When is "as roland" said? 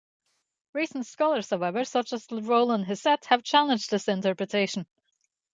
2.11-2.85